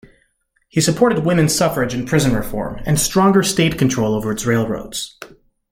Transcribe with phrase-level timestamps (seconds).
[0.67, 5.19] He supported women's suffrage and prison reform, and stronger state control over its railroads.